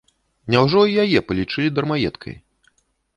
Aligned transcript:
Няўжо 0.53 0.79
і 0.91 0.95
яе 1.03 1.19
палічылі 1.31 1.69
дармаедкай? 1.77 2.35